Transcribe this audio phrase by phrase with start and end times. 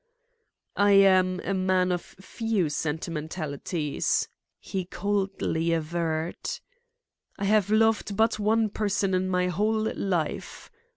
[0.81, 4.27] "I am a man of few sentimentalities,"
[4.59, 6.39] he coldly averred.
[7.37, 10.71] "I have loved but one person in my whole life.